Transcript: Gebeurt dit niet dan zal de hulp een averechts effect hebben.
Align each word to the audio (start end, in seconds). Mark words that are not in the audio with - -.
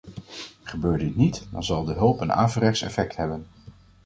Gebeurt 0.63 0.99
dit 0.99 1.15
niet 1.15 1.47
dan 1.51 1.63
zal 1.63 1.83
de 1.83 1.93
hulp 1.93 2.21
een 2.21 2.31
averechts 2.33 2.81
effect 2.81 3.15
hebben. 3.15 3.45